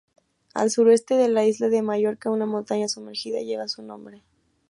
Al 0.55 0.71
sureste 0.71 1.13
de 1.13 1.27
la 1.27 1.45
isla 1.45 1.69
de 1.69 1.83
Mallorca 1.83 2.31
una 2.31 2.47
montaña 2.47 2.87
sumergida 2.87 3.39
lleva 3.41 3.67
su 3.67 3.83
nombre. 3.83 4.23